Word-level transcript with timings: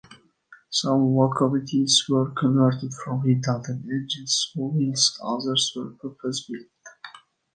Some 0.71 1.13
locomotives 1.13 2.09
were 2.09 2.31
converted 2.31 2.91
from 2.91 3.19
redundant 3.21 3.85
engines, 3.87 4.51
whilst 4.55 5.19
others 5.21 5.71
were 5.75 5.91
purpose 5.91 6.43
built. 6.49 6.65